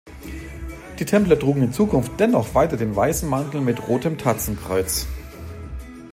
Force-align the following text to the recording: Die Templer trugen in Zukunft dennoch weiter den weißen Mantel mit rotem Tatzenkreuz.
Die 0.97 1.05
Templer 1.05 1.37
trugen 1.37 1.61
in 1.61 1.73
Zukunft 1.73 2.13
dennoch 2.19 2.55
weiter 2.55 2.75
den 2.75 2.95
weißen 2.95 3.29
Mantel 3.29 3.61
mit 3.61 3.87
rotem 3.87 4.17
Tatzenkreuz. 4.17 5.05